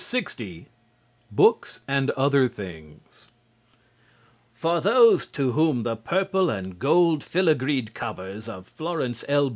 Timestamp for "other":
2.17-2.47